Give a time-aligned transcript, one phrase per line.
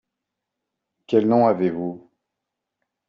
[1.05, 2.09] Quel nom avez-vous?